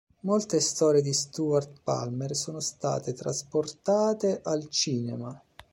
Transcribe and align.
Molte 0.21 0.59
storie 0.61 1.03
di 1.03 1.13
Stuart 1.13 1.81
Palmer 1.83 2.35
sono 2.35 2.59
state 2.59 3.13
trasportate 3.13 4.41
al 4.45 4.67
cinema. 4.67 5.39